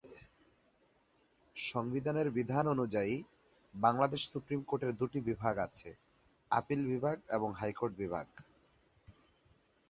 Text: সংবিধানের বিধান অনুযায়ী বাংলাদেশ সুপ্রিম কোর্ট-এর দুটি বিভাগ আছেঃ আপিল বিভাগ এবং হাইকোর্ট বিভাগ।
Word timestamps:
সংবিধানের 1.55 2.27
বিধান 2.29 2.65
অনুযায়ী 2.67 3.15
বাংলাদেশ 3.73 4.21
সুপ্রিম 4.31 4.61
কোর্ট-এর 4.63 4.93
দুটি 4.95 5.19
বিভাগ 5.21 5.55
আছেঃ 5.57 5.95
আপিল 6.51 6.81
বিভাগ 6.85 7.17
এবং 7.29 7.49
হাইকোর্ট 7.53 7.93
বিভাগ। 7.97 8.25